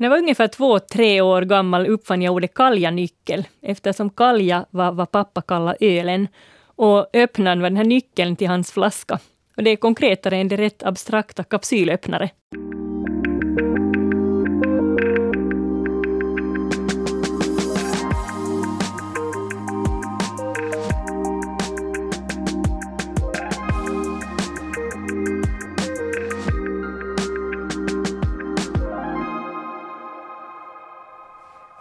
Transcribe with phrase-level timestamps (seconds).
[0.00, 4.92] När jag var ungefär två, tre år gammal uppfann jag ordet kalja-nyckel, eftersom kalja var
[4.92, 6.28] vad pappa kallade ölen.
[6.64, 9.18] Och öppnaren var den här nyckeln till hans flaska.
[9.56, 12.30] Och det är konkretare än det rätt abstrakta kapsylöppnare.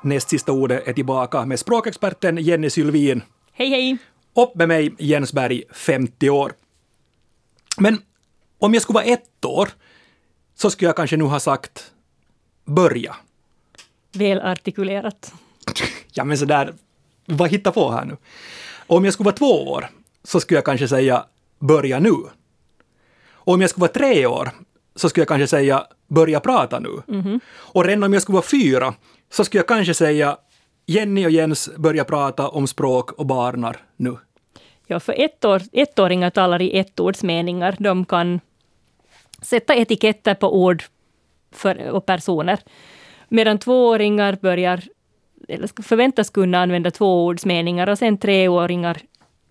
[0.01, 3.21] Näst sista ordet är tillbaka med språkexperten Jenny Sylvin.
[3.53, 3.97] Hej hej!
[4.33, 6.53] Och med mig Jens Berg, 50 år.
[7.77, 8.01] Men
[8.59, 9.69] om jag skulle vara ett år
[10.55, 11.91] så skulle jag kanske nu ha sagt
[12.65, 13.15] börja.
[14.13, 15.33] Välartikulerat.
[16.11, 16.73] Ja men sådär,
[17.25, 18.17] vad hittar på här nu?
[18.87, 19.89] Om jag skulle vara två år
[20.23, 21.25] så skulle jag kanske säga
[21.59, 22.11] börja nu.
[23.31, 24.49] Och om jag skulle vara tre år
[24.95, 27.01] så skulle jag kanske säga börja prata nu.
[27.07, 27.39] Mhm.
[27.49, 28.93] Och redan om jag skulle vara fyra
[29.29, 30.37] så skulle jag kanske säga
[30.85, 34.17] Jenny och Jens börjar prata om språk och barnar nu.
[34.87, 37.75] Ja, för ett år, ettåringar talar i ettordsmeningar.
[37.79, 38.39] De kan
[39.41, 40.83] sätta etiketter på ord
[41.51, 42.59] för, och personer.
[43.27, 44.83] Medan tvååringar börjar,
[45.47, 49.01] eller förväntas kunna använda tvåordsmeningar och sen treåringar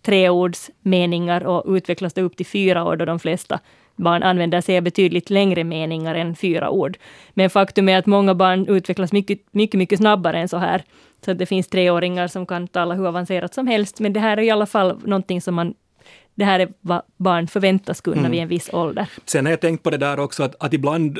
[0.02, 3.60] treordsmeningar och utvecklas det upp till fyra år då de flesta
[3.98, 6.98] barn använder sig av betydligt längre meningar än fyra ord.
[7.30, 10.82] Men faktum är att många barn utvecklas mycket, mycket, mycket snabbare än så här.
[11.24, 14.36] Så att det finns treåringar som kan tala hur avancerat som helst, men det här
[14.36, 15.74] är i alla fall någonting som man
[16.38, 18.30] det här är vad barn förväntas kunna Mm.
[18.30, 19.08] vid en viss ålder.
[19.24, 21.18] Sen har jag tänkt på det där också att, att ibland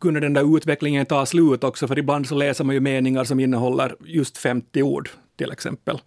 [0.00, 3.40] kunde den där utvecklingen ta slut också, för ibland så läser man ju meningar som
[3.40, 5.98] innehåller just 50 ord till exempel.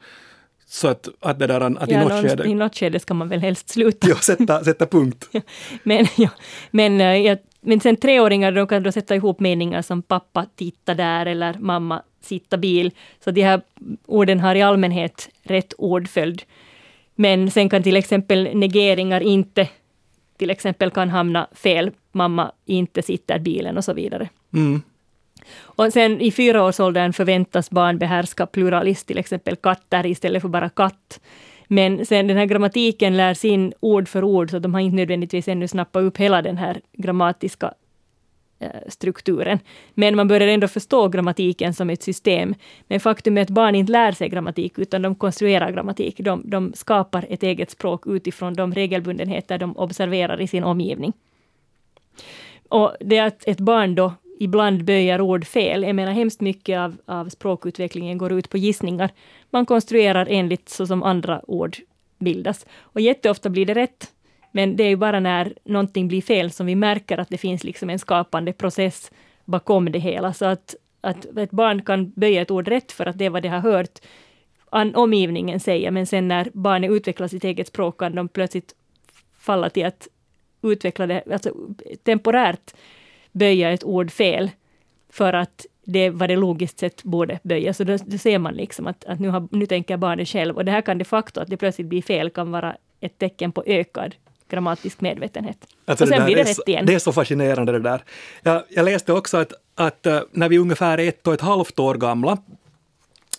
[0.73, 3.13] Så att, att det där att i Ja, något någon- skede I något skede ska
[3.13, 4.07] man väl helst sluta.
[4.09, 5.29] ja, sätta, sätta punkt.
[5.83, 6.29] Men, ja,
[6.71, 10.93] men, eh, ja, men sen treåringar de kan då sätta ihop meningar som pappa titta
[10.93, 12.91] där eller mamma sitta bil.
[13.23, 13.61] Så de här
[14.05, 16.41] orden har i allmänhet rätt ordföljd.
[17.15, 19.67] Men sen kan till exempel negeringar inte,
[20.37, 21.91] till exempel kan hamna fel.
[22.11, 24.29] Mamma inte sitter bilen och så vidare.
[24.53, 24.81] Mm.
[25.49, 31.19] Och sen i fyraårsåldern förväntas barn behärska pluralist, till exempel katter istället för bara katt.
[31.67, 35.47] Men sen den här grammatiken lärs in ord för ord, så de har inte nödvändigtvis
[35.47, 37.73] ännu snappat upp hela den här grammatiska
[38.59, 39.59] eh, strukturen.
[39.93, 42.55] Men man börjar ändå förstå grammatiken som ett system.
[42.87, 46.17] Men faktum är att barn inte lär sig grammatik, utan de konstruerar grammatik.
[46.17, 51.13] De, de skapar ett eget språk utifrån de regelbundenheter de observerar i sin omgivning.
[52.69, 55.83] Och det att ett barn då ibland böjer ord fel.
[55.83, 59.09] Jag menar hemskt mycket av, av språkutvecklingen går ut på gissningar.
[59.49, 61.77] Man konstruerar enligt så som andra ord
[62.19, 62.65] bildas.
[62.79, 64.07] Och jätteofta blir det rätt.
[64.51, 67.63] Men det är ju bara när någonting blir fel som vi märker att det finns
[67.63, 69.11] liksom en skapande process
[69.45, 70.33] bakom det hela.
[70.33, 73.43] Så att, att ett barn kan böja ett ord rätt för att det är vad
[73.43, 73.99] det har hört
[74.95, 78.75] omgivningen säga, men sen när barnet utvecklar sitt eget språk kan de plötsligt
[79.39, 80.07] falla till att
[80.61, 81.53] utveckla det, alltså
[82.03, 82.73] temporärt
[83.31, 84.51] böja ett ord fel
[85.09, 87.73] för att det var det logiskt sett borde böja.
[87.73, 90.55] Så då, då ser man liksom att, att nu, har, nu tänker barnet själv.
[90.55, 93.51] Och det här kan de facto, att det plötsligt blir fel, kan vara ett tecken
[93.51, 94.15] på ökad
[94.49, 95.57] grammatisk medvetenhet.
[95.85, 96.85] Alltså och sen där blir det är rätt så, igen.
[96.85, 98.03] Det är så fascinerande det där.
[98.41, 101.79] Jag, jag läste också att, att eh, när vi är ungefär ett och ett halvt
[101.79, 102.37] år gamla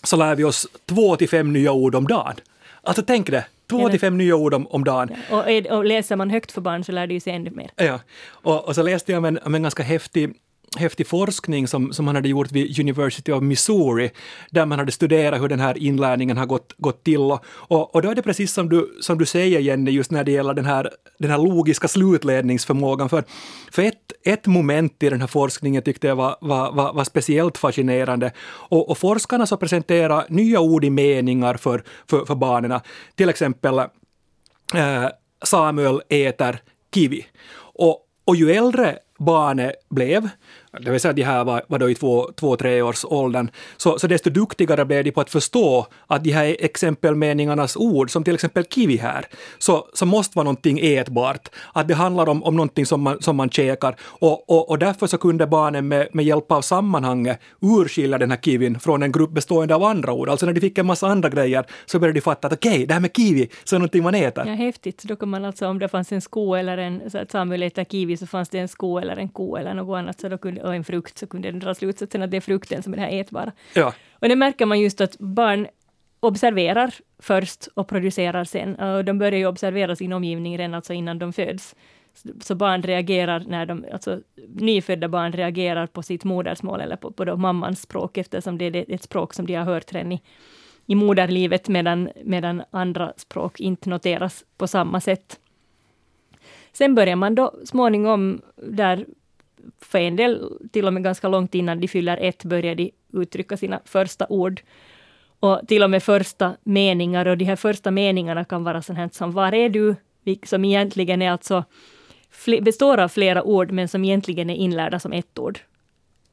[0.03, 2.35] så lär vi oss två till fem nya ord om dagen.
[2.81, 5.09] Alltså tänk det, två Ja, till fem nya ord om, om dagen.
[5.31, 7.69] Och, är- och läser man högt för barn så lär det ju sig ännu mer.
[7.75, 10.33] Ja, och, och så läste jag om en, om en ganska häftig
[10.77, 14.11] häftig forskning som, som man hade gjort vid University of Missouri,
[14.49, 17.21] där man hade studerat hur den här inlärningen har gått, gått till.
[17.21, 20.23] Och, och, och då är det precis som du, som du säger Jenny, just när
[20.23, 20.89] det gäller den här,
[21.19, 23.09] den här logiska slutledningsförmågan.
[23.09, 23.23] För,
[23.71, 27.57] för ett, ett moment i den här forskningen tyckte jag var, var, var, var speciellt
[27.57, 28.31] fascinerande.
[28.69, 32.79] Och, och forskarna så presenterade nya ord i meningar för, för, för barnen.
[33.15, 33.79] Till exempel
[34.73, 35.05] eh,
[35.43, 36.59] Samuel äter
[36.93, 37.25] kiwi.
[37.55, 40.29] Och, och ju äldre barnet blev,
[40.79, 43.99] det vill säga de här var, var då i två, två tre års åldern, så,
[43.99, 48.33] så desto duktigare blev de på att förstå att de här exempelmeningarnas ord, som till
[48.33, 49.25] exempel kiwi här,
[49.57, 51.49] så, så måste vara någonting ätbart.
[51.73, 53.95] Att det handlar om, om någonting som man, som man käkar.
[54.01, 58.37] Och, och, och därför så kunde barnen med, med hjälp av sammanhanget urskilja den här
[58.37, 60.29] kiwin från en grupp bestående av andra ord.
[60.29, 62.93] Alltså när de fick en massa andra grejer så började de fatta att okej, det
[62.93, 64.47] här med kiwi, så är någonting man äter.
[64.47, 65.03] Ja, häftigt.
[65.03, 67.83] Då kan man alltså, om det fanns en sko eller en, så att Samuel äter
[67.83, 70.62] kiwi, så fanns det en sko eller en ko eller något annat, så då kunde,
[70.63, 73.03] och en frukt, så kunde den dra slutsatsen att det är frukten som är det
[73.03, 73.51] här ätbara.
[73.75, 73.93] Ja.
[74.11, 75.67] Och det märker man just att barn
[76.19, 78.75] observerar först och producerar sen.
[78.75, 81.75] Och de börjar ju observera sin omgivning redan alltså innan de föds.
[82.41, 87.37] Så barn reagerar när de, alltså nyfödda barn reagerar på sitt modersmål eller på, på
[87.37, 90.21] mammans språk eftersom det är ett språk som de har hört redan i,
[90.85, 95.39] i moderlivet medan, medan andra språk inte noteras på samma sätt.
[96.71, 99.05] Sen börjar man då småningom, där
[99.81, 103.57] för en del till och med ganska långt innan de fyller ett, börjar de uttrycka
[103.57, 104.61] sina första ord.
[105.39, 109.09] Och till och med första meningar, och de här första meningarna kan vara sånt här
[109.11, 109.95] som ”Var är du?”
[110.45, 111.63] som egentligen är alltså
[112.61, 115.59] består av flera ord, men som egentligen är inlärda som ett ord.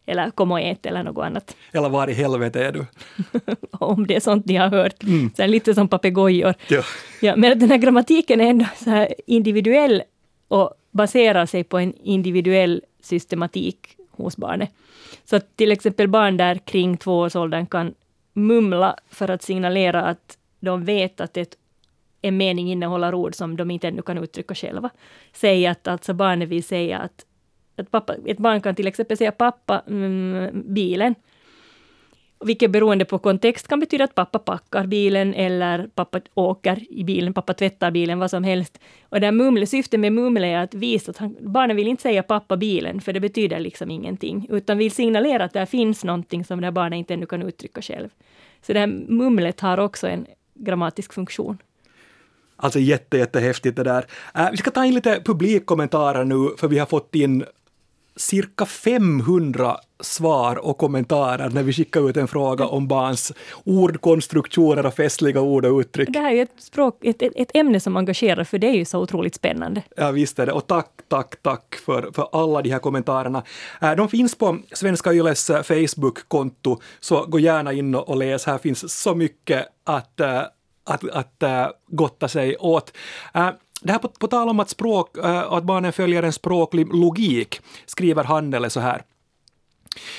[0.07, 1.57] Eller kom och ät eller något annat.
[1.73, 2.87] Eller var i helvete är du?
[3.71, 5.03] Om det är sånt ni har hört.
[5.03, 5.31] Mm.
[5.37, 6.55] Så lite som papegojor.
[6.69, 6.83] Ja.
[7.21, 10.03] Ja, men den här grammatiken är ändå så individuell
[10.49, 14.71] och baserar sig på en individuell systematik hos barnet.
[15.25, 17.95] Så att till exempel barn där kring tvåårsåldern kan
[18.33, 21.57] mumla för att signalera att de vet att ett,
[22.23, 24.91] en mening innehåller ord som de inte ännu kan uttrycka själva.
[25.33, 27.25] Säg att alltså barnet vill säga att,
[27.77, 31.15] att pappa, ett barn kan till exempel säga pappa, mm, bilen.
[32.45, 37.35] Vilket beroende på kontext kan betyda att pappa packar bilen eller pappa åker i bilen,
[37.35, 38.79] pappa tvättar bilen, vad som helst.
[39.09, 42.23] Och där mumle, syftet med mumle är att visa att han, barnen vill inte säga
[42.23, 46.61] pappa bilen, för det betyder liksom ingenting, utan vill signalera att där finns någonting som
[46.61, 48.09] det barnet inte ännu kan uttrycka själv.
[48.63, 51.59] Så det här mumlet har också en grammatisk funktion.
[52.57, 54.07] Alltså jätte, jättehäftigt det där.
[54.39, 57.45] Uh, vi ska ta in lite publikkommentarer nu, för vi har fått in
[58.21, 63.33] cirka 500 svar och kommentarer när vi skickar ut en fråga om barns
[63.65, 66.09] ordkonstruktioner och festliga ord och uttryck.
[66.13, 69.01] Det här är ett, språk, ett, ett, ämne som engagerar, för det är ju så
[69.01, 69.83] otroligt spännande.
[69.97, 70.53] Ja, visst är det.
[70.53, 73.43] Och tack, tack, tack för, för alla de här kommentarerna.
[73.83, 78.47] Äh, de finns på Svenska Yles äh, Facebook-konto, så gå gärna in och läs.
[78.47, 80.43] Här finns så mycket att, äh,
[80.85, 82.93] att, att, att gotta sig åt.
[83.83, 87.61] Det här på, på tal om att, språk, äh, att barnen följer en språklig logik,
[87.87, 89.03] skriver Handele så här.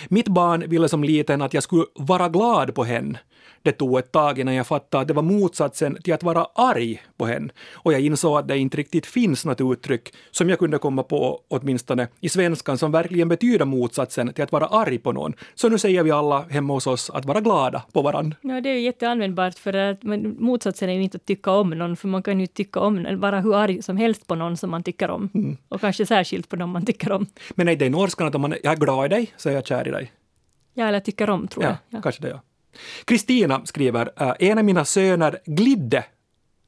[0.07, 3.19] Mitt barn ville som liten att jag skulle vara glad på henne
[3.63, 7.03] det tog ett tag innan jag fattade att det var motsatsen till att vara arg
[7.17, 7.53] på henne.
[7.73, 11.39] Och jag insåg att det inte riktigt finns något uttryck som jag kunde komma på,
[11.47, 15.33] åtminstone i svenskan, som verkligen betyder motsatsen till att vara arg på någon.
[15.55, 18.37] Så nu säger vi alla hemma hos oss att vara glada på varandra.
[18.41, 20.03] Ja, det är ju jätteanvändbart för att
[20.39, 23.39] motsatsen är ju inte att tycka om någon, för man kan ju tycka om, vara
[23.39, 25.29] hur arg som helst på någon som man tycker om.
[25.33, 25.57] Mm.
[25.69, 27.25] Och kanske särskilt på någon man tycker om.
[27.55, 29.53] Men är det i norskan att om man jag är glad i dig så är
[29.53, 30.11] jag kär i dig?
[30.73, 31.77] Ja, eller tycker om, tror ja, jag.
[31.89, 32.41] Ja, kanske det, ja.
[33.05, 36.03] Kristina skriver, äh, en av mina söner glidde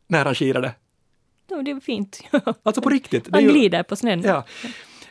[0.08, 0.72] när han skidade.
[1.50, 2.24] Ja, det var fint.
[2.64, 3.28] alltså på riktigt.
[3.32, 4.22] Han glider på snön.
[4.22, 4.44] Ja.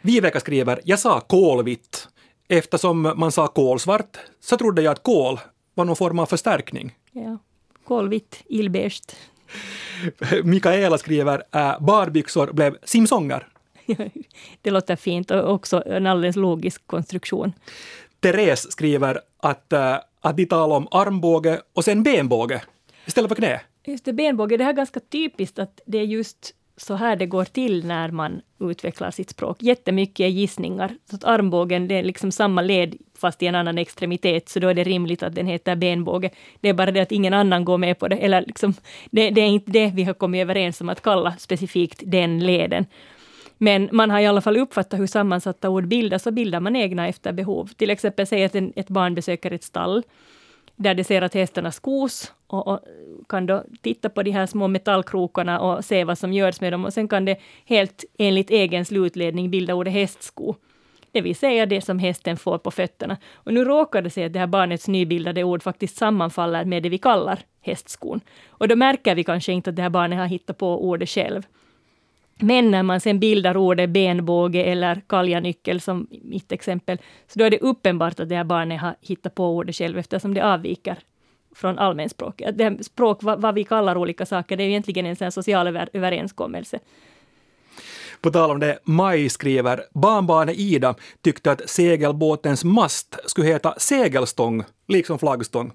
[0.00, 2.08] Viveka skriver, jag sa kolvitt.
[2.48, 5.38] Eftersom man sa kolsvart så trodde jag att kol
[5.74, 6.94] var någon form av förstärkning.
[7.12, 7.38] Ja,
[7.84, 9.00] kolvitt, illbeige.
[10.44, 13.48] Mikaela skriver, äh, barbyxor blev simsonger.
[14.62, 17.52] det låter fint och också en alldeles logisk konstruktion.
[18.20, 22.62] Therese skriver att äh, att de talar om armbåge och sen benbåge
[23.06, 23.60] istället för knä.
[23.86, 27.26] Just det, benbåge, det här är ganska typiskt att det är just så här det
[27.26, 29.62] går till när man utvecklar sitt språk.
[29.62, 30.96] Jättemycket är gissningar.
[31.10, 34.68] Så att armbågen det är liksom samma led fast i en annan extremitet, så då
[34.68, 36.30] är det rimligt att den heter benbåge.
[36.60, 38.16] Det är bara det att ingen annan går med på det.
[38.16, 38.74] Eller liksom,
[39.10, 42.86] det, det är inte det vi har kommit överens om att kalla specifikt den leden.
[43.62, 47.08] Men man har i alla fall uppfattat hur sammansatta ord bildas och bildar man egna
[47.08, 47.66] efter behov.
[47.76, 50.02] Till exempel säg att en, ett barn besöker ett stall
[50.76, 52.80] där det ser att hästarna skos och, och,
[53.28, 56.84] kan då titta på de här små metallkrokarna och se vad som görs med dem
[56.84, 60.54] och sen kan det helt enligt egen slutledning bilda ordet hästsko.
[61.12, 63.16] Det vill säga det som hästen får på fötterna.
[63.34, 66.88] Och nu råkar det sig att det här barnets nybildade ord faktiskt sammanfaller med det
[66.88, 68.20] vi kallar hästskon.
[68.48, 71.42] Och då märker vi kanske inte att det här barnet har hittat på ordet själv.
[72.42, 77.50] Men när man sen bildar ordet benbåge eller kaljanyckel som mitt exempel, så då är
[77.50, 80.98] det uppenbart att det här barnet har hittat på ordet själv eftersom det avviker
[81.54, 82.42] från allmänspråk.
[82.54, 85.66] Det här språk, vad, vad, vi kallar olika saker, det är egentligen en sån social
[85.66, 86.78] över, överenskommelse.
[88.20, 94.64] På tal om det, Maj skriver, barnbarnet Ida tyckte att segelbåtens mast skulle heta segelstång,
[94.88, 95.72] liksom flaggstång.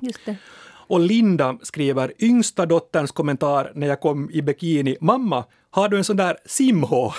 [0.00, 0.36] Just det.
[0.86, 6.04] Och Linda skriver, yngsta dotterns kommentar när jag kom i bikini, mamma, har du en
[6.04, 7.12] sån där simhå?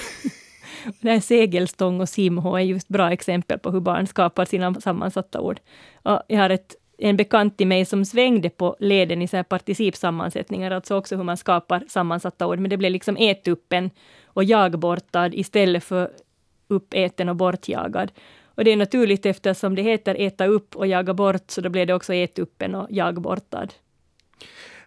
[1.01, 5.59] Den segelstång och simhå är just bra exempel på hur barn skapar sina sammansatta ord.
[6.03, 9.43] Och jag har ett, en bekant till mig som svängde på leden i så här
[9.43, 13.89] participsammansättningar, alltså också hur man skapar sammansatta ord, men det blev liksom ätuppen
[14.25, 16.11] och jagbortad istället för
[16.67, 18.11] uppäten och bortjagad.
[18.57, 21.85] Och det är naturligt eftersom det heter äta upp och jaga bort, så då blir
[21.85, 23.67] det också ätuppen och jagbortad.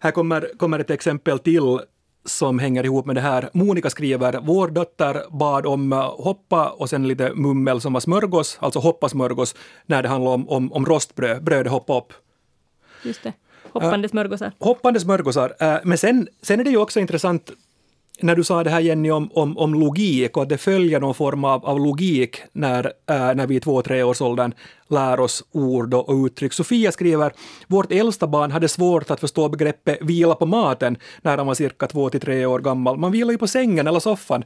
[0.01, 1.79] Här kommer, kommer ett exempel till
[2.25, 3.51] som hänger ihop med det här.
[3.53, 8.59] Monica skriver, vår dotter bad om eh, hoppa och sen lite mummel som var smörgås,
[8.61, 9.55] alltså hoppa smörgås,
[9.87, 12.13] när det handlar om, om, om rostbröd, brödet hoppa upp.
[13.03, 13.33] Just det.
[13.73, 14.47] Hoppande smörgåsar.
[14.47, 15.49] Uh, hoppande smörgåsar.
[15.63, 17.51] Uh, men sen, sen är det ju också intressant
[18.23, 21.15] när du sa det här Jenny om, om, om logik och att det följer någon
[21.15, 24.55] form av, av logik när, äh, när vi i två-treårsåldern
[24.89, 26.53] lär oss ord och, uttryck.
[26.53, 27.33] Sofia skriver,
[27.67, 31.87] vårt äldsta barn hade svårt att förstå begreppet vila på maten när han var cirka
[31.87, 32.97] två till tre år gammal.
[32.97, 34.45] Man vilar ju på sängen eller soffan.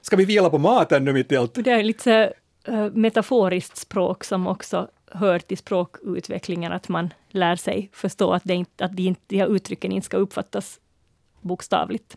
[0.00, 1.54] Ska vi vila på maten nu mitt i allt?
[1.54, 2.32] Det är lite
[2.64, 8.54] äh, metaforiskt språk som också hör till språkutvecklingen, att man lär sig förstå att, det
[8.54, 10.78] inte, att de, inte, de här uttrycken inte ska uppfattas
[11.42, 12.16] bokstavligt.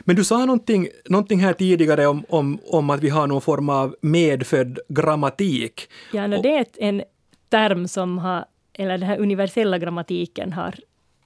[0.00, 3.68] Men du sa någonting, någonting här tidigare om, om, om att vi har någon form
[3.68, 5.88] av medfödd grammatik.
[6.12, 7.02] Ja, no, det är en
[7.48, 10.74] term som har, eller den här universella grammatiken har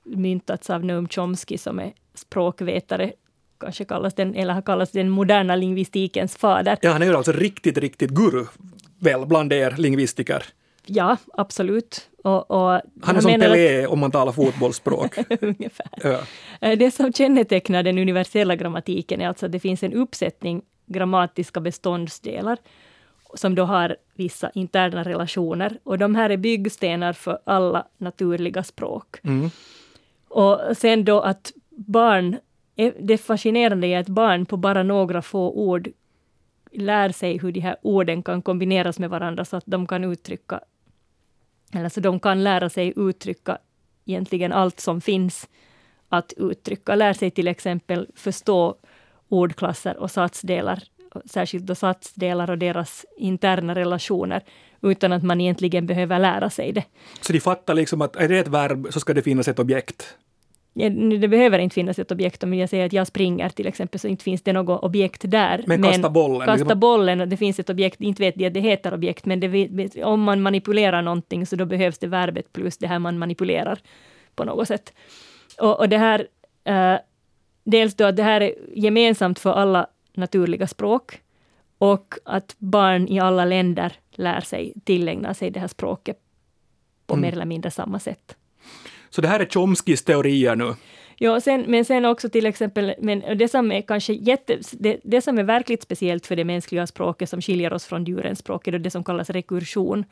[0.04, 3.12] myntats av Noam Chomsky som är språkvetare
[3.60, 6.78] kanske kallas den, eller har kallats den moderna lingvistikens fader.
[6.82, 8.46] Ja, han är ju alltså riktigt, riktigt guru
[8.98, 10.44] väl bland er lingvistiker.
[10.86, 12.07] Ja, absolut.
[12.22, 15.18] Och, och han är som Pelé att, om man talar fotbollsspråk.
[15.40, 15.90] ungefär.
[16.02, 16.20] Ja.
[16.60, 21.60] Eh, det som kännetecknar den universella grammatiken är alltså att det finns en uppsättning grammatiska
[21.60, 22.58] beståndsdelar
[23.34, 25.78] som då har vissa interna relationer.
[25.84, 29.16] Och de här är byggstenar för alla naturliga språk.
[29.22, 29.50] Mm.
[30.28, 32.36] Och sen då att barn,
[32.76, 35.88] eh, det fascinerande är att barn på bara några få ord
[36.72, 40.60] lär sig hur de här orden kan kombineras med varandra så att de kan uttrycka
[41.74, 43.58] eller så de kan lära sig uttrycka
[44.06, 45.48] egentligen allt som finns
[46.08, 46.94] att uttrycka.
[46.94, 48.76] Lär sig till exempel förstå
[49.28, 50.82] ordklasser och satsdelar,
[51.24, 54.44] särskilt då satsdelar och deras interna relationer,
[54.82, 56.84] utan att man egentligen behöver lära sig det.
[57.20, 60.16] Så de fattar liksom att är det ett verb så ska det finnas ett objekt?
[61.20, 62.42] Det behöver inte finnas ett objekt.
[62.42, 65.64] Om jag säger att jag springer till exempel, så inte finns det något objekt där.
[65.66, 66.46] Men kasta bollen?
[66.46, 70.04] Kasta bollen, det finns ett objekt, inte vet jag att det heter objekt, men det,
[70.04, 73.78] om man manipulerar någonting så då behövs det verbet plus det här man manipulerar
[74.34, 74.92] på något sätt.
[75.60, 76.26] Och, och det här,
[76.64, 76.98] äh,
[77.64, 81.22] dels då att det här är gemensamt för alla naturliga språk
[81.78, 86.18] och att barn i alla länder lär sig tillägna sig det här språket
[87.06, 87.22] på mm.
[87.22, 88.36] mer eller mindre samma sätt.
[89.10, 90.74] Så det här är Chomskys teorier nu?
[91.20, 95.20] Ja, sen, men sen också till exempel, men det som är kanske jätte, det, det,
[95.20, 98.72] som är verkligt speciellt för det mänskliga språket som skiljer oss från djurens språk, är
[98.72, 100.04] det som kallas rekursion.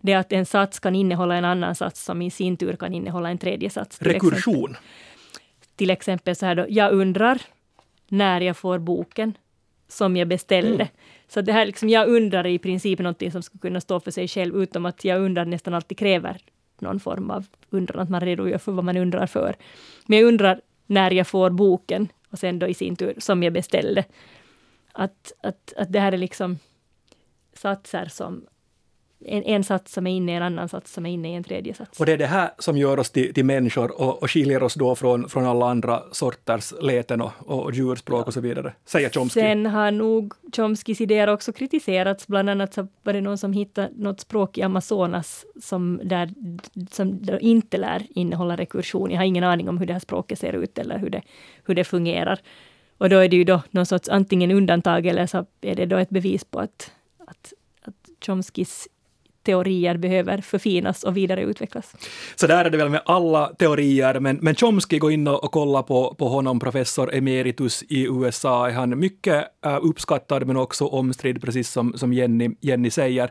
[0.00, 2.94] Det är att en sats kan innehålla en annan sats som i sin tur kan
[2.94, 3.98] innehålla en tredje sats.
[3.98, 4.70] Till Rekursion?
[4.70, 4.82] Exempel,
[5.76, 7.42] till exempel så här då, jag undrar
[8.08, 9.34] när jag får boken
[9.88, 10.74] som jag beställde.
[10.74, 10.88] Mm.
[11.28, 14.28] Så det här liksom, jag undrar i princip någonting som skulle kunna stå för sig
[14.28, 16.40] själv, utom att jag undrar nästan alltid kräver
[16.80, 19.56] någon form av undran, att man redogör för vad man undrar för.
[20.06, 23.52] Men jag undrar när jag får boken och sen då i sin tur som jag
[23.52, 24.04] beställde.
[24.92, 26.58] Att, att, att det här är liksom
[27.52, 28.46] satser som
[29.26, 31.44] en, en sats som är inne i en annan sats som är inne i en
[31.44, 32.00] tredje sats.
[32.00, 34.74] Och det är det här som gör oss till, till människor och, och skiljer oss
[34.74, 38.24] då från, från alla andra sorters läten och, och djurspråk ja.
[38.24, 39.40] och så vidare, säger Chomsky.
[39.40, 43.90] Sen har nog Chomskys idéer också kritiserats, bland annat så var det någon som hittade
[43.96, 46.30] något språk i Amazonas som, där,
[46.90, 49.10] som inte lär innehålla rekursion.
[49.10, 51.22] Jag har ingen aning om hur det här språket ser ut eller hur det,
[51.64, 52.40] hur det fungerar.
[52.98, 55.96] Och då är det ju då någon sorts antingen undantag eller så är det då
[55.96, 56.92] ett bevis på att,
[57.26, 57.52] att,
[57.82, 58.88] att Chomskys
[59.44, 61.96] teorier behöver förfinas och vidareutvecklas.
[62.34, 65.52] Så där är det väl med alla teorier, men, men Chomsky, gå in och, och
[65.52, 70.86] kolla på, på honom, professor emeritus i USA, är han mycket uh, uppskattad men också
[70.86, 73.30] omstridd, precis som, som Jenny, Jenny säger.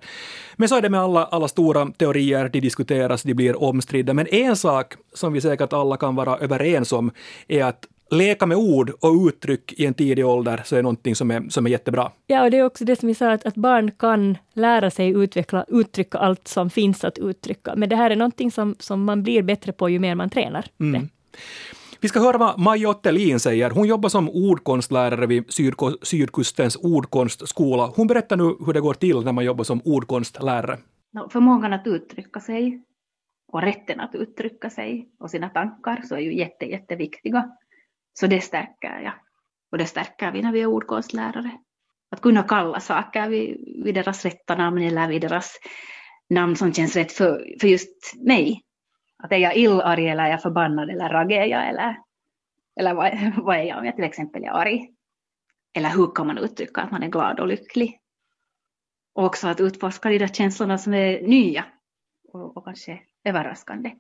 [0.55, 4.27] Men så är det med alla, alla stora teorier, de diskuteras, de blir omstridda, men
[4.27, 7.11] en sak som vi säkert alla kan vara överens om
[7.47, 11.31] är att leka med ord och uttryck i en tidig ålder så är någonting som
[11.31, 12.11] är, som är jättebra.
[12.27, 15.09] Ja, och det är också det som vi sa, att, att barn kan lära sig
[15.09, 17.73] utveckla, uttrycka allt som finns att uttrycka.
[17.75, 20.65] Men det här är någonting som, som man blir bättre på ju mer man tränar.
[20.79, 21.09] Mm.
[21.99, 23.69] Vi ska höra vad Maja Ottelin säger.
[23.69, 25.43] Hon jobbar som ordkonstlärare vid
[26.01, 27.91] Sydkustens ordkonstskola.
[27.95, 30.77] Hon berättar nu hur det går till när man jobbar som ordkonstlärare.
[31.29, 32.83] Förmågan att uttrycka sig
[33.51, 37.49] och rätten att uttrycka sig och sina tankar så är ju jätte, jätteviktiga.
[38.13, 39.13] Så det stärker jag.
[39.71, 41.51] Och det stärker vi när vi är ordkonstlärare.
[42.11, 45.57] Att kunna kalla saker vid, vid deras rätta namn eller vid deras
[46.29, 48.61] namn som känns rätt för, för just mig.
[49.23, 51.97] Att är jag illarg eller är jag förbannad eller raggar jag eller,
[52.79, 54.89] eller vad, vad är jag om jag till exempel är arg?
[55.73, 57.99] Eller hur kan man uttrycka att man är glad och lycklig?
[59.15, 61.65] Och också att utforska de där känslorna som är nya
[62.33, 63.95] och, och kanske överraskande.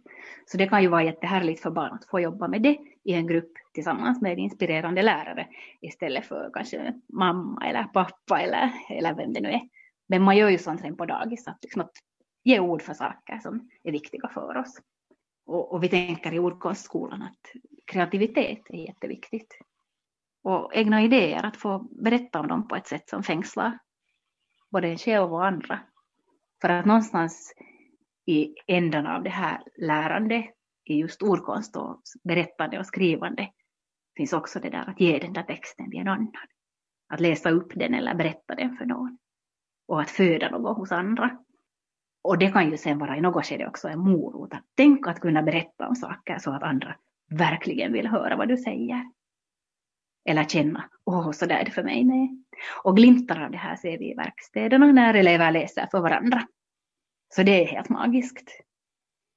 [0.45, 3.27] Så det kan ju vara jättehärligt för barn att få jobba med det i en
[3.27, 5.47] grupp tillsammans med inspirerande lärare
[5.81, 9.61] istället för kanske mamma eller pappa eller, eller vem det nu är.
[10.07, 11.91] Men man gör ju sånt redan på dagis, att, liksom att
[12.43, 14.81] ge ord för saker som är viktiga för oss.
[15.45, 17.51] Och, och vi tänker i ordkonstskolan att
[17.85, 19.57] kreativitet är jätteviktigt.
[20.43, 23.79] Och egna idéer, att få berätta om dem på ett sätt som fängslar
[24.71, 25.79] både en själv och andra.
[26.61, 27.53] För att någonstans
[28.25, 30.47] i ändan av det här lärande
[30.85, 33.49] i just ordkonst och berättande och skrivande
[34.17, 36.31] finns också det där att ge den där texten till en annan.
[37.09, 39.17] Att läsa upp den eller berätta den för någon.
[39.87, 41.37] Och att föda något hos andra.
[42.23, 44.53] Och det kan ju sen vara i något skede också en morot.
[44.53, 46.95] Att tänk att kunna berätta om saker så att andra
[47.29, 49.11] verkligen vill höra vad du säger.
[50.29, 52.43] Eller känna, åh, så där är det för mig med.
[52.83, 56.47] Och glimtar av det här ser vi i verkstäderna när elever läser för varandra.
[57.35, 58.49] Så det är helt magiskt.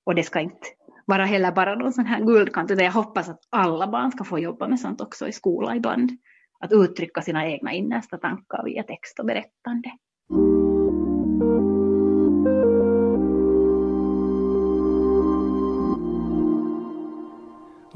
[0.07, 0.67] Och det ska inte
[1.05, 4.39] vara heller bara någon sån här guldkant, utan jag hoppas att alla barn ska få
[4.39, 6.11] jobba med sånt också i skolan ibland.
[6.61, 9.91] Att uttrycka sina egna innersta tankar via text och berättande.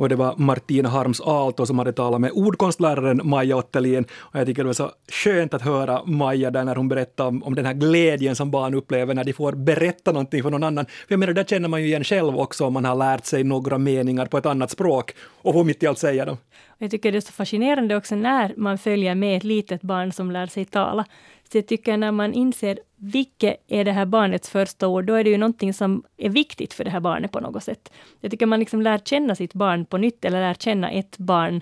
[0.00, 4.04] Och det var Martina Harms Aalto som hade talat med ordkonstläraren Maja Ottelin.
[4.12, 7.42] Och jag tycker det var så skönt att höra Maja där när hon berättade om,
[7.42, 10.84] om den här glädjen som barn upplever när de får berätta någonting för någon annan.
[10.86, 13.44] För jag menar, där känner man ju igen själv också om man har lärt sig
[13.44, 16.36] några meningar på ett annat språk och får mitt i allt säga dem.
[16.82, 20.30] Jag tycker det är så fascinerande också när man följer med ett litet barn som
[20.30, 21.04] lär sig tala.
[21.52, 25.24] Så jag tycker när man inser vilket är det här barnets första ord, då är
[25.24, 27.92] det ju någonting som är viktigt för det här barnet på något sätt.
[28.20, 31.60] Jag tycker man liksom lär känna sitt barn på nytt, eller lär känna ett barn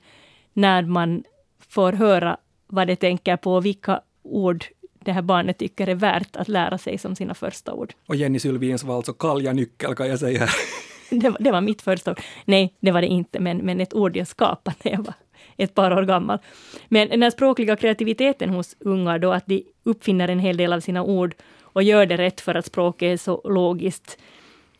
[0.52, 1.25] när man
[1.68, 4.64] får höra vad det tänker på, och vilka ord
[5.04, 7.94] det här barnet tycker är värt att lära sig som sina första ord.
[8.06, 10.48] Och Jenny Sylvins var alltså kalja-nyckel kan jag säga.
[11.20, 12.20] det, var, det var mitt första ord.
[12.44, 15.14] Nej, det var det inte, men, men ett ord jag skapade när jag var
[15.56, 16.38] ett par år gammal.
[16.88, 20.80] Men den här språkliga kreativiteten hos unga då, att de uppfinner en hel del av
[20.80, 24.18] sina ord och gör det rätt för att språket är så logiskt.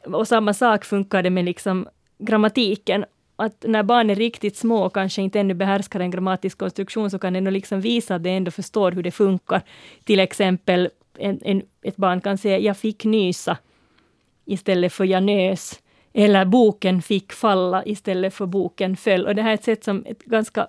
[0.05, 3.05] Och samma sak funkar det med liksom grammatiken.
[3.37, 7.19] Att när barn är riktigt små och kanske inte ännu behärskar en grammatisk konstruktion så
[7.19, 9.63] kan det ändå liksom visa att de ändå förstår hur det funkar.
[10.05, 13.59] Till exempel en, en, ett barn kan säga ”jag fick nysa”
[14.45, 15.81] istället för ”jag nös”.
[16.13, 19.27] Eller boken fick falla istället för boken föll.
[19.27, 20.69] Och det här är ett sätt som ett ganska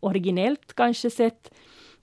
[0.00, 1.50] originellt kanske sätt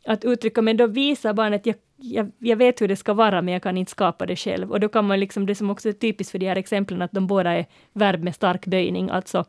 [0.06, 3.54] att uttrycka, men då visar barnet jag, jag, jag, vet hur det ska vara, men
[3.54, 4.72] jag kan inte skapa det själv.
[4.72, 7.12] Och då kan man liksom, det som också är typiskt för de här exemplen, att
[7.12, 9.46] de båda är verb med stark böjning, alltså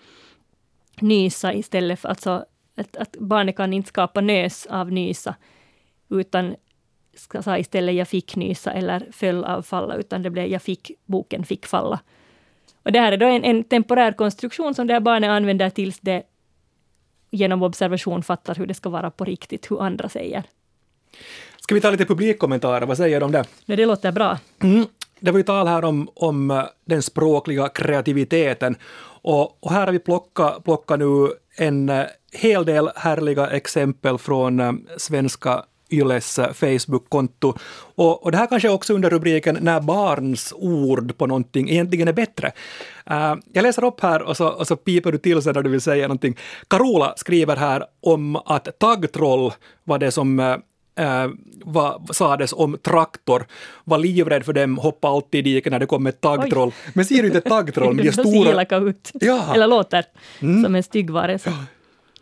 [1.01, 2.45] nysa istället för, alltså
[2.77, 5.35] att, att barnet kan inte skapa nös av nysa,
[6.09, 6.57] utan
[7.15, 10.91] ska säga istället jag fick nysa eller föll av falla, utan det blev jag fick,
[11.07, 12.01] boken fick falla.
[12.91, 16.01] Och det här är då en, en temporär konstruktion som det här barnet använder tills
[16.01, 16.23] det
[17.31, 20.43] genom observation fattar hur det ska vara på riktigt, hur andra säger.
[21.61, 23.45] Ska vi ta lite publikkommentarer, vad säger de om det?
[23.67, 24.39] Nej, det låter bra.
[24.63, 24.87] Mm.
[25.21, 28.77] Det var ju tal här om, om eh, den språkliga kreativiteten
[29.23, 34.61] och, och här har vi plockat, plockat nu en eh, hel del härliga exempel från
[34.61, 37.55] äh, svenska Yles Facebook-konto.
[37.95, 42.13] Och, och, det här kanske också under rubriken När barns ord på någonting egentligen är
[42.13, 42.53] bättre.
[43.11, 45.71] Uh, jag läser upp här och så, och så piper du till sen när du
[45.71, 46.37] vill säga någonting.
[46.69, 49.53] Carola skriver här om att taggtroll
[49.85, 50.57] var det som uh,
[51.65, 53.47] vad sades om traktor,
[53.85, 56.73] var livrädd för dem, hoppade alltid i diket när det kom ett taggtroll.
[56.95, 58.79] Men ser du inte taggtroll de stora...
[58.79, 59.11] ut.
[59.15, 59.55] Ja.
[59.55, 60.05] Eller låter
[60.41, 60.65] mm.
[60.65, 61.53] som en stygg varelse.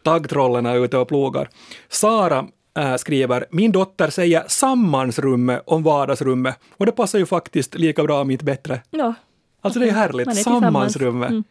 [0.03, 1.49] Taggtrollen är ute och plogar.
[1.89, 8.03] Sara äh, skriver “Min dotter säger sammansrummet om vardagsrummet och det passar ju faktiskt lika
[8.03, 8.83] bra om inte bättre”.
[8.91, 9.15] Ja.
[9.61, 11.31] Alltså det är härligt, är sammansrummet.
[11.31, 11.45] Mm.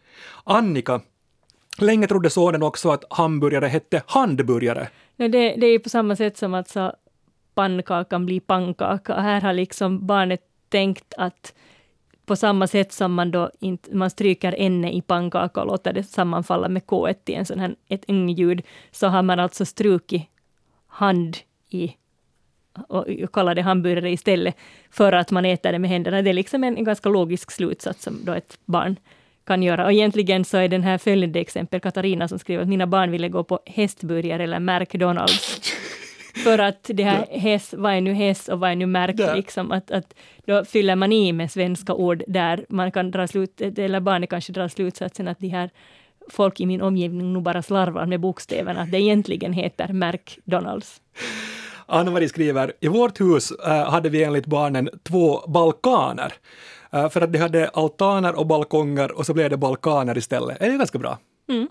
[0.43, 1.01] Annika,
[1.77, 4.87] länge trodde sonen också att hamburgare hette handburgare.
[5.15, 6.93] Nej, det, det är ju på samma sätt som att så
[7.55, 9.13] pannkakan blir pannkaka.
[9.13, 11.53] Här har liksom barnet tänkt att
[12.25, 16.03] på samma sätt som man då inte, man stryker enne i pannkaka och låter det
[16.03, 18.03] sammanfalla med K i en sån här, ett
[18.37, 20.23] ljud, så har man alltså strukit
[20.97, 21.37] hand
[21.69, 21.95] i
[22.87, 24.55] och kallar det hamburgare istället
[24.91, 26.21] för att man äter det med händerna.
[26.21, 28.95] Det är liksom en, en ganska logisk slutsats som då ett barn
[29.45, 29.85] kan göra.
[29.85, 33.29] Och egentligen så är den här följande exempel Katarina som skriver att mina barn ville
[33.29, 35.61] gå på hästburgare eller McDonalds.
[36.43, 39.71] för att det här häst, vad är nu häst och vad är nu märk, liksom,
[39.71, 40.13] att, att
[40.45, 44.53] då fyller man i med svenska ord där man kan dra slut, eller barnet kanske
[44.53, 45.69] drar slutsatsen att de här
[46.29, 51.01] folk i min omgivning nog bara slarvar med bokstäverna, att det egentligen heter McDonalds.
[51.85, 56.33] Anna-Marie skriver, i vårt hus äh, hade vi enligt barnen två balkaner.
[56.95, 60.59] Uh, för att de hade altaner och balkonger och så blev det balkaner istället.
[60.59, 61.17] Det är ganska bra.
[61.49, 61.67] Mm.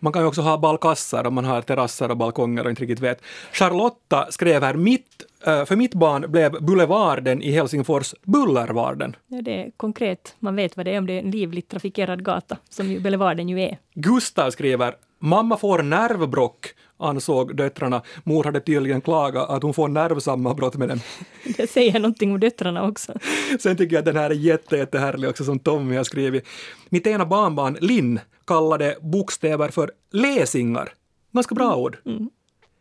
[0.00, 3.00] Man kan ju också ha balkasser om man har terrasser och balkonger och inte riktigt
[3.00, 3.22] vet.
[3.52, 9.16] Charlotta skrev här, mitt, uh, för mitt barn blev Boulevarden i Helsingfors Bullervarden.
[9.26, 10.34] Ja, det är konkret.
[10.38, 13.48] Man vet vad det är om det är en livligt trafikerad gata, som ju Boulevarden
[13.48, 13.78] ju är.
[13.94, 18.02] Gustav skriver, mamma får nervbrock ansåg döttrarna.
[18.24, 21.00] Mor hade tydligen klagat att hon får nervsammanbrott med den.
[21.56, 23.12] Det säger någonting om döttrarna också.
[23.60, 26.46] Sen tycker jag att den här är jätte, jättehärlig också som Tommy har skrivit.
[26.88, 30.92] Mitt ena barnbarn, Linn, kallade bokstäver för läsingar.
[31.32, 31.98] Ganska bra ord.
[32.06, 32.30] Mm.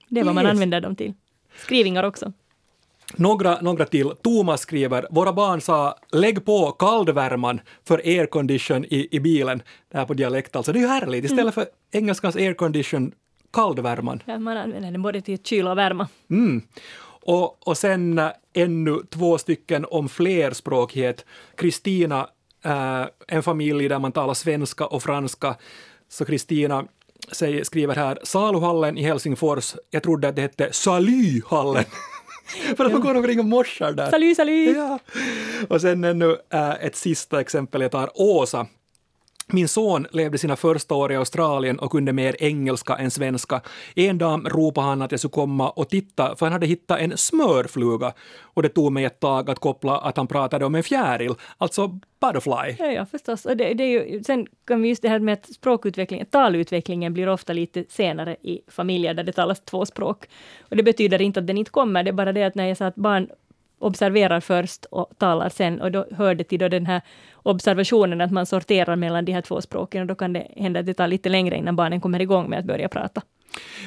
[0.10, 0.52] Det är vad man Läs.
[0.52, 1.13] använder dem till.
[1.58, 2.34] Skrivingar också.
[3.15, 4.12] Några, några till.
[4.21, 9.62] Thomas skriver, våra barn sa lägg på kaldvärman för aircondition i, i bilen.
[9.91, 10.73] Det här på dialekt alltså.
[10.73, 11.26] Det är ju härligt.
[11.26, 13.12] Istället för engelskans aircondition,
[13.54, 14.23] kaldvärman.
[14.26, 16.08] Ja, man använder den både till kyla och värma.
[16.30, 16.62] Mm.
[17.26, 21.26] Och, och sen äh, ännu två stycken om flerspråkighet.
[21.56, 22.28] Kristina,
[22.65, 25.56] äh, en familj där man talar svenska och franska.
[26.10, 26.86] Så Kristina
[27.63, 31.86] skriver här, Saluhallen i Helsingfors, jag trodde att det hette Salyhallen.
[32.77, 34.12] För att man går omkring och morsar där.
[34.12, 34.75] Salut, salut!
[34.77, 34.99] Ja.
[35.69, 38.10] Och sen ännu äh, ett sista exempel jag tar.
[38.15, 38.67] Åsa.
[39.47, 43.62] Min son levde sina första år i Australien och kunde mer engelska än svenska.
[43.95, 47.17] En dag ropade han att jag skulle komma och titta för han hade hittat en
[47.17, 51.34] smörfluga och det tog mig ett tag att koppla att han pratade om en fjäril,
[51.58, 51.88] alltså
[52.19, 52.75] butterfly.
[52.79, 53.45] Ja, ja förstås.
[53.45, 57.13] Och det, det är ju, sen kan vi just det här med att språkutvecklingen, talutvecklingen
[57.13, 60.25] blir ofta lite senare i familjer där det talas två språk.
[60.69, 62.77] Och det betyder inte att den inte kommer, det är bara det att när jag
[62.77, 63.27] sa att barn
[63.84, 67.02] observerar först och talar sen och då hör det till då den här
[67.43, 70.86] observationen att man sorterar mellan de här två språken och då kan det hända att
[70.86, 73.22] det tar lite längre innan barnen kommer igång med att börja prata.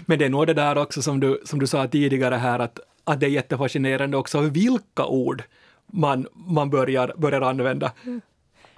[0.07, 2.79] Men det är nog det där också som du, som du sa tidigare här att,
[3.05, 5.43] att det är jättefascinerande också vilka ord
[5.87, 7.93] man, man börjar, börjar använda.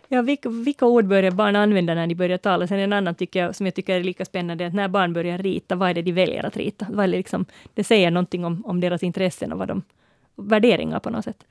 [0.09, 2.67] Ja, vilka, vilka ord börjar barn använda när de börjar tala?
[2.67, 5.39] Sen en annan tycker jag, som jag tycker är lika spännande, att när barn börjar
[5.39, 6.87] rita, vad är det de väljer att rita?
[6.91, 9.83] Vad är det, liksom, det säger någonting om, om deras intressen och vad de,
[10.39, 11.45] värderingar på något sätt.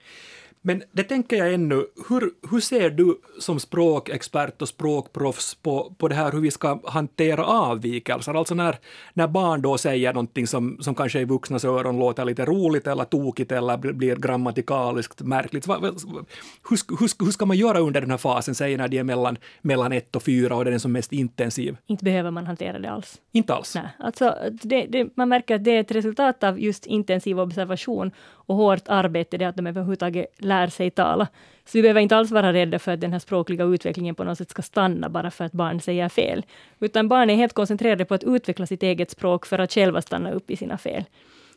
[0.67, 6.07] Men det tänker jag ännu, hur, hur ser du som språkexpert och språkproffs på, på
[6.07, 8.33] det här hur vi ska hantera avvikelser?
[8.33, 8.75] Alltså när,
[9.13, 13.03] när barn då säger någonting som, som kanske i vuxnas öron låter lite roligt eller
[13.03, 15.67] tokigt eller blir grammatikaliskt märkligt.
[15.67, 19.37] Hur, hur, hur ska man göra under den här fasen, säg när de är mellan,
[19.61, 21.77] mellan ett och fyra och den är som mest intensiv?
[21.85, 23.21] Inte behöver man hantera det alls.
[23.31, 23.75] Inte alls.
[23.75, 28.11] Nej, alltså det, det, man märker att det är ett resultat av just intensiv observation
[28.47, 31.27] och hårt arbete, det att de överhuvudtaget lär sig tala.
[31.65, 34.37] Så vi behöver inte alls vara rädda för att den här språkliga utvecklingen på något
[34.37, 36.45] sätt ska stanna bara för att barn säger fel.
[36.79, 40.31] Utan barn är helt koncentrerade på att utveckla sitt eget språk för att själva stanna
[40.31, 41.03] upp i sina fel.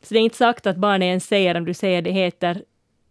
[0.02, 2.62] Så det är inte sagt att barn ens säger, om du säger det heter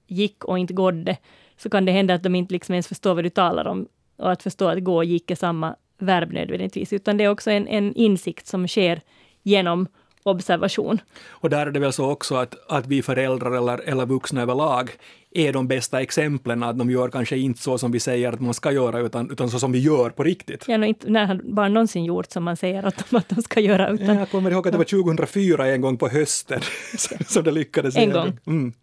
[0.07, 1.17] gick och inte gådde,
[1.57, 3.87] så kan det hända att de inte liksom ens förstår vad du talar om.
[4.17, 7.51] Och att förstå att gå och gick är samma verb nödvändigtvis, utan det är också
[7.51, 9.01] en, en insikt som sker
[9.43, 9.87] genom
[10.23, 11.01] observation.
[11.29, 14.91] Och där är det väl så också att, att vi föräldrar eller, eller vuxna överlag
[15.31, 18.53] är de bästa exemplen, att de gör kanske inte så som vi säger att man
[18.53, 20.65] ska göra, utan, utan så som vi gör på riktigt.
[20.67, 23.41] Ja, no, inte, när har barn någonsin gjort som man säger att de, att de
[23.41, 23.89] ska göra?
[23.89, 26.61] Utan, Jag kommer ihåg att det var 2004 en gång på hösten
[27.27, 27.95] som det lyckades.
[27.95, 28.13] En igen.
[28.13, 28.37] gång.
[28.45, 28.73] Mm.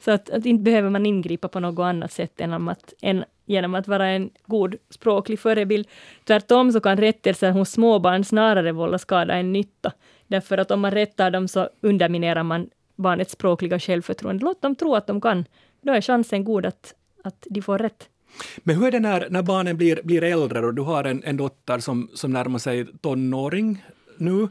[0.00, 3.24] Så att, att inte behöver man ingripa på något annat sätt än, om att, än
[3.46, 5.88] genom att vara en god språklig förebild.
[6.24, 9.92] Tvärtom så kan rättelser hos småbarn snarare vålla skada än nytta.
[10.28, 14.44] Därför att om man rättar dem så underminerar man barnets språkliga självförtroende.
[14.44, 15.44] Låt dem tro att de kan.
[15.80, 18.08] Då är chansen god att, att de får rätt.
[18.58, 21.36] Men hur är det när, när barnen blir, blir äldre och du har en, en
[21.36, 23.84] dotter som, som närmar sig tonåring
[24.16, 24.48] nu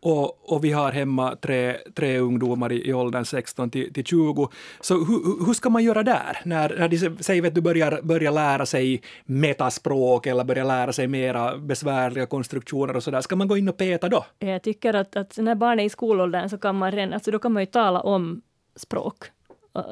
[0.00, 4.48] och, och vi har hemma tre, tre ungdomar i, i åldern 16 till, till 20.
[4.80, 6.38] Så hur, hur ska man göra där?
[6.44, 11.06] När, när de säger att du börjar, börjar lära sig metaspråk eller börjar lära sig
[11.08, 13.20] mera besvärliga konstruktioner och sådär.
[13.20, 14.24] Ska man gå in och peta då?
[14.38, 17.38] Jag tycker att, att när barn är i skolåldern så kan man redan, alltså då
[17.38, 18.42] kan man ju tala om
[18.76, 19.24] språk.
[19.72, 19.84] Och,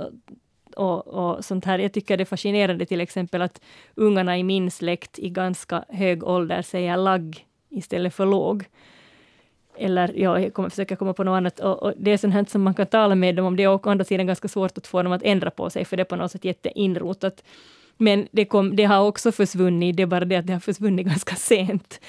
[0.76, 1.78] och, och sånt här.
[1.78, 3.60] Jag tycker det är fascinerande till exempel att
[3.94, 8.64] ungarna i min släkt i ganska hög ålder säger lagg istället för låg.
[9.78, 11.60] Eller ja, jag kommer försöka komma på något annat.
[11.60, 13.56] Och, och det är sånt här som man kan tala med dem om.
[13.56, 15.96] Det är å andra sidan ganska svårt att få dem att ändra på sig, för
[15.96, 17.44] det är på något sätt jätteinrotat.
[17.96, 21.06] Men det, kom, det har också försvunnit, det är bara det att det har försvunnit
[21.12, 22.00] ganska sent.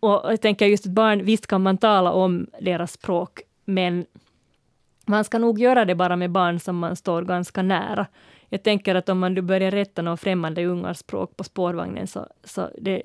[0.00, 4.06] Och jag tänker just att barn, visst kan man tala om deras språk, men
[5.06, 8.06] man ska nog göra det bara med barn som man står ganska nära.
[8.54, 12.26] Jag tänker att om man du börjar rätta någon främmande ungars språk på spårvagnen så,
[12.44, 13.02] så det,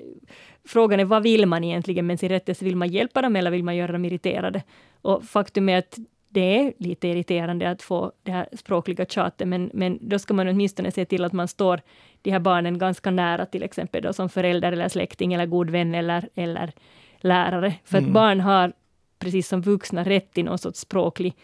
[0.64, 2.64] frågan är vad vill man egentligen med sin rättelse?
[2.64, 4.62] Vill man hjälpa dem eller vill man göra dem irriterade?
[5.02, 9.70] Och faktum är att det är lite irriterande att få det här språkliga tjatet, men,
[9.74, 11.80] men då ska man åtminstone se till att man står
[12.22, 15.94] de här barnen ganska nära, till exempel då som förälder eller släkting eller god vän
[15.94, 16.72] eller, eller
[17.20, 17.74] lärare.
[17.84, 18.10] För mm.
[18.10, 18.72] att barn har,
[19.18, 21.34] precis som vuxna, rätt till någon sorts språklig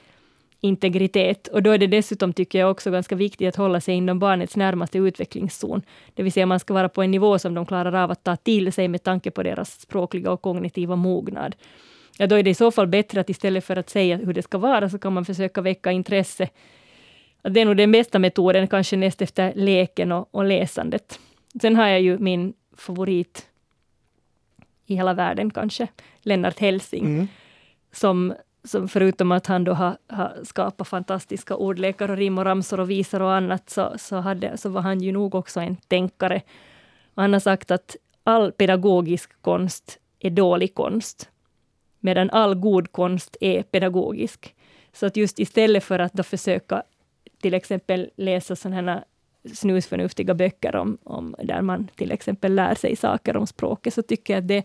[0.66, 1.48] integritet.
[1.48, 4.57] Och då är det dessutom, tycker jag, också ganska viktigt att hålla sig inom barnets
[4.57, 5.83] närmaste utvecklingszon.
[6.14, 8.37] Det vill säga man ska vara på en nivå som de klarar av att ta
[8.37, 11.57] till sig med tanke på deras språkliga och kognitiva mognad.
[12.18, 14.42] Ja, då är det i så fall bättre att istället för att säga hur det
[14.42, 16.48] ska vara, så kan man försöka väcka intresse.
[17.42, 21.20] Det är nog den bästa metoden, kanske näst efter leken och, och läsandet.
[21.61, 23.46] Sen har jag ju min favorit
[24.87, 25.88] i hela världen kanske,
[26.22, 27.29] Lennart Helsing, mm.
[27.92, 28.35] som
[28.66, 32.90] som förutom att han då har, har skapat fantastiska ordlekar och rim och ramsor och
[32.90, 36.42] visor och annat, så, så, hade, så var han ju nog också en tänkare.
[37.14, 41.29] Och han har sagt att all pedagogisk konst är dålig konst,
[42.00, 44.55] medan all god konst är pedagogisk.
[44.92, 46.83] Så att just istället för att då försöka
[47.40, 49.05] till exempel läsa sådana här
[49.55, 54.35] snusförnuftiga böcker om, om, där man till exempel lär sig saker om språket, så tycker
[54.35, 54.64] jag att det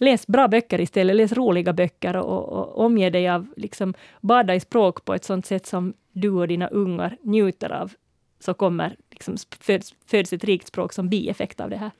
[0.00, 4.60] läs bra böcker istället, läs roliga böcker och, och omge dig av, liksom, bada i
[4.60, 7.92] språk på ett sånt sätt som du och dina ungar njuter av,
[8.40, 11.90] så kommer, liksom, föds, föds ett rikt språk som bieffekt av det här.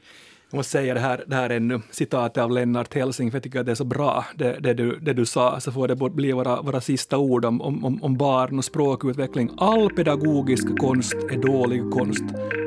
[0.51, 3.61] Jag måste säga det här, det här ännu, citatet av Lennart Helsing, för jag tycker
[3.61, 6.33] att det är så bra, det, det, du, det du sa, så får det bli
[6.33, 9.51] våra, våra sista ord om, om, om barn och språkutveckling.
[9.57, 12.25] All pedagogisk konst är dålig konst.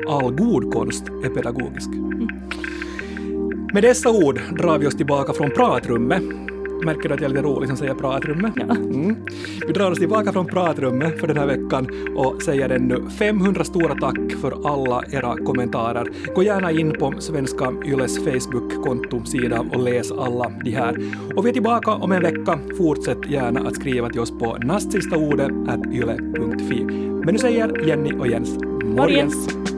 [0.08, 1.88] All god konst är pedagogisk.
[1.88, 2.28] Mm.
[3.74, 6.22] Med dessa ord drar vi oss tillbaka från pratrummet.
[6.84, 8.52] Märker du att jag är lite rolig som säger pratrummet?
[8.56, 8.62] Ja.
[8.62, 9.16] Mm.
[9.66, 13.94] Vi drar oss tillbaka från pratrummet för den här veckan och säger ännu 500 stora
[13.94, 16.08] tack för alla era kommentarer.
[16.34, 20.96] Gå gärna in på Svenska Yles Facebook-kontosida och läs alla de här.
[21.36, 22.58] Och vi är tillbaka om en vecka.
[22.78, 26.84] Fortsätt gärna att skriva till oss på nastsistaordet.yle.fi.
[27.24, 28.96] Men nu säger Jenny och Jens morgens.
[28.96, 29.73] morgens.